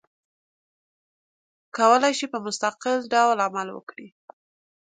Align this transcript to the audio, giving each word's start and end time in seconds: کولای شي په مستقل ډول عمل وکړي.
کولای 1.77 2.13
شي 2.19 2.27
په 2.33 2.37
مستقل 2.45 2.97
ډول 3.13 3.37
عمل 3.47 3.67
وکړي. 3.73 4.07